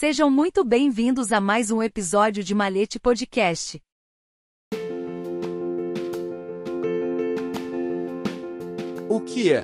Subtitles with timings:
[0.00, 3.78] Sejam muito bem-vindos a mais um episódio de Malete Podcast.
[9.10, 9.62] O que é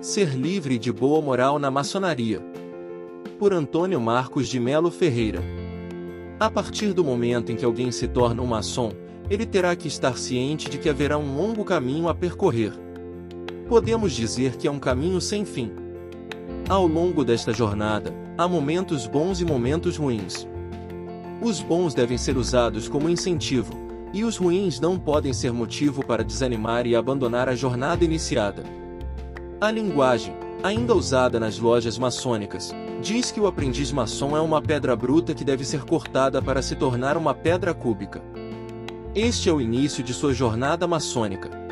[0.00, 2.40] ser livre de boa moral na maçonaria?
[3.38, 5.42] Por Antônio Marcos de Melo Ferreira.
[6.40, 8.90] A partir do momento em que alguém se torna um maçom,
[9.28, 12.72] ele terá que estar ciente de que haverá um longo caminho a percorrer.
[13.68, 15.85] Podemos dizer que é um caminho sem fim.
[16.68, 20.48] Ao longo desta jornada, há momentos bons e momentos ruins.
[21.40, 23.72] Os bons devem ser usados como incentivo,
[24.12, 28.64] e os ruins não podem ser motivo para desanimar e abandonar a jornada iniciada.
[29.60, 34.96] A linguagem, ainda usada nas lojas maçônicas, diz que o aprendiz maçom é uma pedra
[34.96, 38.20] bruta que deve ser cortada para se tornar uma pedra cúbica.
[39.14, 41.65] Este é o início de sua jornada maçônica.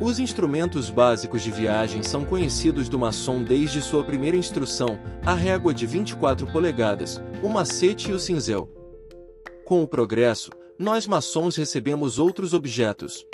[0.00, 5.74] Os instrumentos básicos de viagem são conhecidos do maçom desde sua primeira instrução, a régua
[5.74, 8.66] de 24 polegadas, o macete e o cinzel.
[9.62, 13.26] Com o progresso, nós maçons recebemos outros objetos.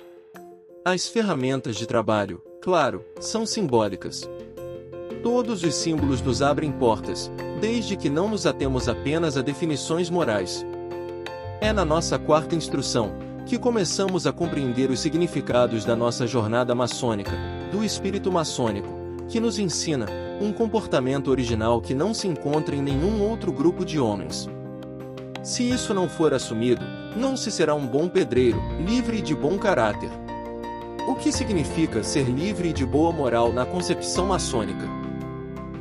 [0.84, 4.28] As ferramentas de trabalho, claro, são simbólicas.
[5.22, 7.30] Todos os símbolos nos abrem portas,
[7.60, 10.66] desde que não nos atemos apenas a definições morais.
[11.60, 17.30] É na nossa quarta instrução, que começamos a compreender os significados da nossa jornada maçônica,
[17.70, 18.88] do espírito maçônico,
[19.28, 20.06] que nos ensina
[20.40, 24.50] um comportamento original que não se encontra em nenhum outro grupo de homens.
[25.44, 26.84] Se isso não for assumido,
[27.16, 30.10] não se será um bom pedreiro, livre de bom caráter.
[31.08, 34.95] O que significa ser livre de boa moral na concepção maçônica?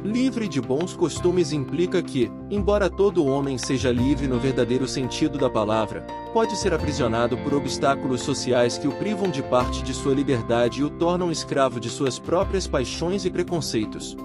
[0.05, 5.49] Livre de bons costumes implica que, embora todo homem seja livre no verdadeiro sentido da
[5.49, 10.81] palavra, pode ser aprisionado por obstáculos sociais que o privam de parte de sua liberdade
[10.81, 14.15] e o tornam escravo de suas próprias paixões e preconceitos.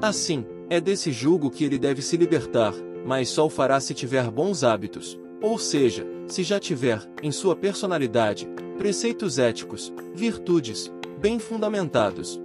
[0.00, 2.72] Assim, é desse jugo que ele deve se libertar,
[3.04, 7.54] mas só o fará se tiver bons hábitos, ou seja, se já tiver, em sua
[7.54, 10.90] personalidade, preceitos éticos, virtudes,
[11.20, 12.40] bem fundamentados,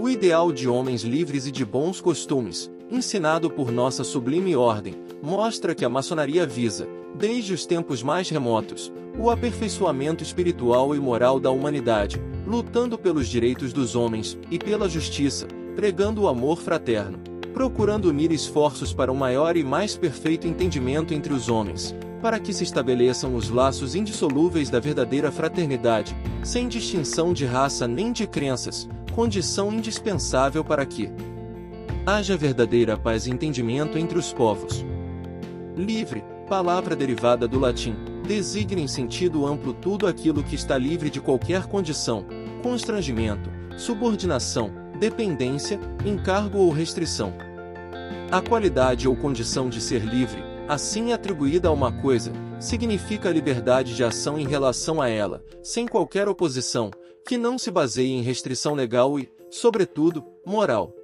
[0.00, 5.74] o ideal de homens livres e de bons costumes, ensinado por nossa sublime ordem, mostra
[5.74, 11.50] que a maçonaria visa, desde os tempos mais remotos, o aperfeiçoamento espiritual e moral da
[11.50, 15.46] humanidade, lutando pelos direitos dos homens e pela justiça,
[15.76, 17.18] pregando o amor fraterno,
[17.52, 22.54] procurando unir esforços para um maior e mais perfeito entendimento entre os homens, para que
[22.54, 28.88] se estabeleçam os laços indissolúveis da verdadeira fraternidade, sem distinção de raça nem de crenças,
[29.10, 31.10] condição indispensável para que
[32.06, 34.84] haja verdadeira paz e entendimento entre os povos.
[35.76, 37.94] Livre, palavra derivada do latim,
[38.26, 42.24] designa em sentido amplo tudo aquilo que está livre de qualquer condição,
[42.62, 47.32] constrangimento, subordinação, dependência, encargo ou restrição.
[48.30, 53.96] A qualidade ou condição de ser livre, assim atribuída a uma coisa, significa a liberdade
[53.96, 56.90] de ação em relação a ela, sem qualquer oposição,
[57.26, 60.94] que não se baseie em restrição legal e, sobretudo, moral.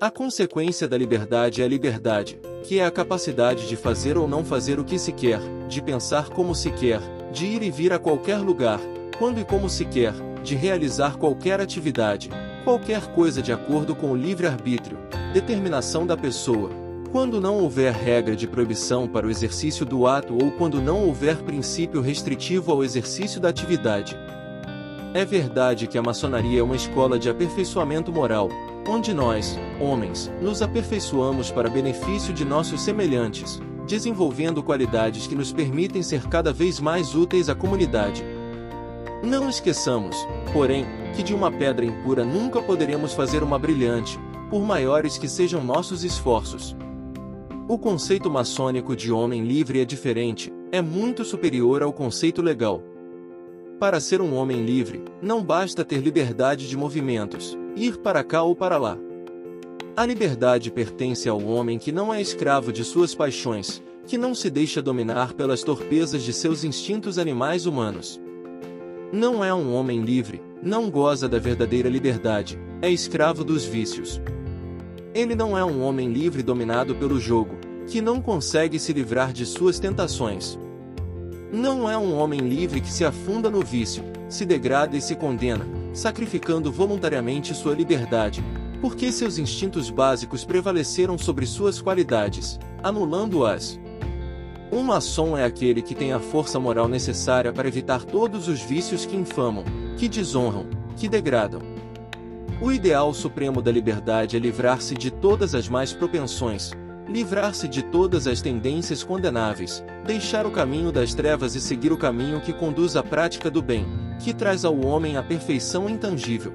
[0.00, 4.44] A consequência da liberdade é a liberdade, que é a capacidade de fazer ou não
[4.44, 7.00] fazer o que se quer, de pensar como se quer,
[7.30, 8.80] de ir e vir a qualquer lugar,
[9.18, 12.30] quando e como se quer, de realizar qualquer atividade,
[12.64, 14.98] qualquer coisa de acordo com o livre-arbítrio,
[15.32, 16.70] determinação da pessoa,
[17.12, 21.36] quando não houver regra de proibição para o exercício do ato ou quando não houver
[21.36, 24.16] princípio restritivo ao exercício da atividade.
[25.14, 28.48] É verdade que a maçonaria é uma escola de aperfeiçoamento moral,
[28.88, 36.02] onde nós, homens, nos aperfeiçoamos para benefício de nossos semelhantes, desenvolvendo qualidades que nos permitem
[36.02, 38.24] ser cada vez mais úteis à comunidade.
[39.22, 40.16] Não esqueçamos,
[40.50, 44.18] porém, que de uma pedra impura nunca poderemos fazer uma brilhante,
[44.48, 46.74] por maiores que sejam nossos esforços.
[47.68, 52.82] O conceito maçônico de homem livre é diferente, é muito superior ao conceito legal.
[53.82, 58.54] Para ser um homem livre, não basta ter liberdade de movimentos, ir para cá ou
[58.54, 58.96] para lá.
[59.96, 64.48] A liberdade pertence ao homem que não é escravo de suas paixões, que não se
[64.48, 68.20] deixa dominar pelas torpezas de seus instintos animais humanos.
[69.12, 74.20] Não é um homem livre, não goza da verdadeira liberdade, é escravo dos vícios.
[75.12, 77.56] Ele não é um homem livre dominado pelo jogo,
[77.88, 80.56] que não consegue se livrar de suas tentações,
[81.52, 85.66] não é um homem livre que se afunda no vício, se degrada e se condena,
[85.92, 88.42] sacrificando voluntariamente sua liberdade,
[88.80, 93.78] porque seus instintos básicos prevaleceram sobre suas qualidades, anulando-as.
[94.72, 99.04] Um maçom é aquele que tem a força moral necessária para evitar todos os vícios
[99.04, 99.64] que infamam,
[99.98, 100.66] que desonram,
[100.96, 101.60] que degradam.
[102.62, 106.72] O ideal supremo da liberdade é livrar-se de todas as más propensões,
[107.12, 112.40] livrar-se de todas as tendências condenáveis, deixar o caminho das trevas e seguir o caminho
[112.40, 113.86] que conduz à prática do bem,
[114.18, 116.54] que traz ao homem a perfeição intangível.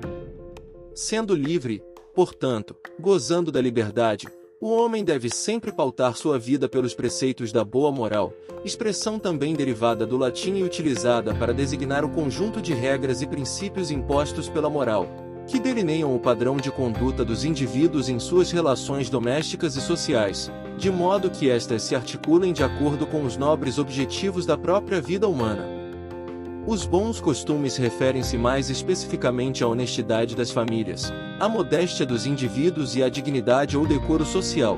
[0.95, 1.83] Sendo livre,
[2.15, 4.27] portanto, gozando da liberdade,
[4.59, 8.33] o homem deve sempre pautar sua vida pelos preceitos da boa moral,
[8.65, 13.91] expressão também derivada do latim e utilizada para designar o conjunto de regras e princípios
[13.91, 19.77] impostos pela moral, que delineiam o padrão de conduta dos indivíduos em suas relações domésticas
[19.77, 24.57] e sociais, de modo que estas se articulem de acordo com os nobres objetivos da
[24.57, 25.65] própria vida humana.
[26.67, 33.01] Os bons costumes referem-se mais especificamente à honestidade das famílias, à modéstia dos indivíduos e
[33.01, 34.77] à dignidade ou decoro social.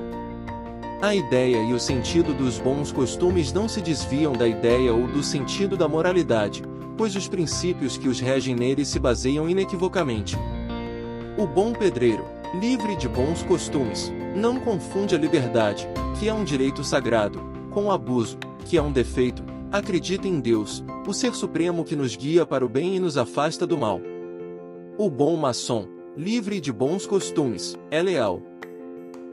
[1.02, 5.24] A ideia e o sentido dos bons costumes não se desviam da ideia ou do
[5.24, 6.62] sentido da moralidade,
[6.96, 10.38] pois os princípios que os regem neles se baseiam inequivocamente.
[11.40, 12.26] O bom pedreiro,
[12.60, 15.88] livre de bons costumes, não confunde a liberdade,
[16.20, 17.40] que é um direito sagrado,
[17.72, 19.42] com o abuso, que é um defeito,
[19.72, 23.66] acredita em Deus, o Ser Supremo que nos guia para o bem e nos afasta
[23.66, 24.02] do mal.
[24.98, 25.88] O bom maçom,
[26.18, 28.42] livre de bons costumes, é leal.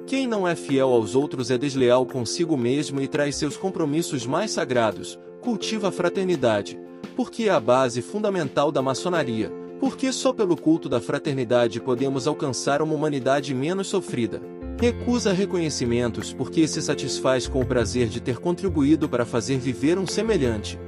[0.06, 4.52] Quem não é fiel aos outros é desleal consigo mesmo e traz seus compromissos mais
[4.52, 6.78] sagrados, cultiva a fraternidade,
[7.16, 9.50] porque é a base fundamental da maçonaria,
[9.80, 14.40] porque só pelo culto da fraternidade podemos alcançar uma humanidade menos sofrida.
[14.80, 20.06] Recusa reconhecimentos porque se satisfaz com o prazer de ter contribuído para fazer viver um
[20.06, 20.78] semelhante.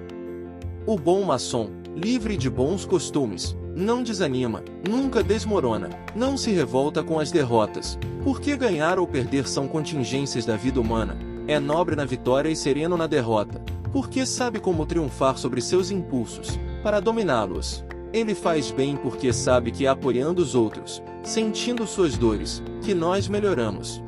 [0.86, 7.18] O bom maçom, livre de bons costumes, não desanima, nunca desmorona, não se revolta com
[7.18, 12.50] as derrotas, porque ganhar ou perder são contingências da vida humana, é nobre na vitória
[12.50, 13.62] e sereno na derrota,
[13.92, 17.84] porque sabe como triunfar sobre seus impulsos, para dominá-los.
[18.12, 24.02] Ele faz bem porque sabe que apoiando os outros, sentindo suas dores, que nós melhoramos.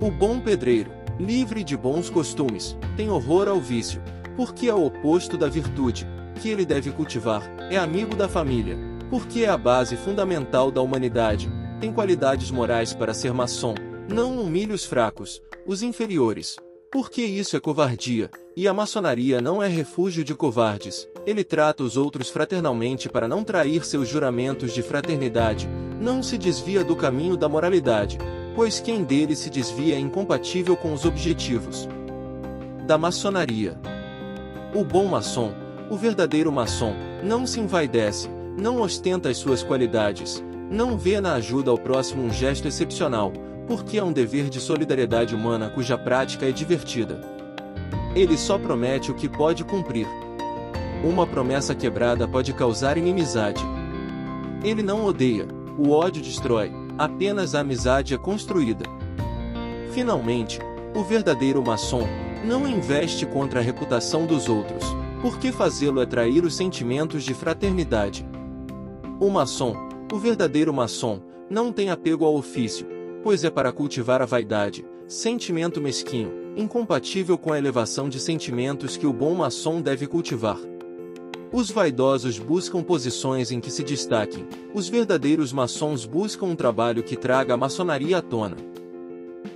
[0.00, 4.02] O bom pedreiro, livre de bons costumes, tem horror ao vício,
[4.36, 6.06] porque é o oposto da virtude,
[6.40, 8.76] que ele deve cultivar, é amigo da família,
[9.08, 11.48] porque é a base fundamental da humanidade,
[11.80, 13.74] tem qualidades morais para ser maçom,
[14.12, 16.56] não humilha os fracos, os inferiores,
[16.94, 21.96] porque isso é covardia, e a maçonaria não é refúgio de covardes, ele trata os
[21.96, 25.68] outros fraternalmente para não trair seus juramentos de fraternidade,
[26.00, 28.16] não se desvia do caminho da moralidade,
[28.54, 31.88] pois quem dele se desvia é incompatível com os objetivos
[32.86, 33.76] da maçonaria.
[34.72, 35.52] O bom maçom,
[35.90, 36.94] o verdadeiro maçom,
[37.24, 42.32] não se envaidece, não ostenta as suas qualidades, não vê na ajuda ao próximo um
[42.32, 43.32] gesto excepcional,
[43.66, 47.20] porque é um dever de solidariedade humana cuja prática é divertida.
[48.14, 50.06] Ele só promete o que pode cumprir.
[51.02, 53.62] Uma promessa quebrada pode causar inimizade.
[54.62, 55.46] Ele não odeia,
[55.78, 58.84] o ódio destrói, apenas a amizade é construída.
[59.92, 60.58] Finalmente,
[60.94, 62.06] o verdadeiro maçom
[62.44, 64.84] não investe contra a reputação dos outros,
[65.20, 68.26] porque fazê-lo é trair os sentimentos de fraternidade.
[69.18, 69.74] O maçom,
[70.12, 71.20] o verdadeiro maçom,
[71.50, 72.86] não tem apego ao ofício,
[73.24, 79.06] pois é para cultivar a vaidade, sentimento mesquinho, incompatível com a elevação de sentimentos que
[79.06, 80.58] o bom maçom deve cultivar.
[81.50, 87.16] Os vaidosos buscam posições em que se destaquem, os verdadeiros maçons buscam um trabalho que
[87.16, 88.56] traga a maçonaria à tona.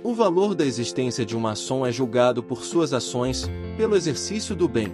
[0.03, 3.47] O valor da existência de um maçom é julgado por suas ações,
[3.77, 4.87] pelo exercício do bem,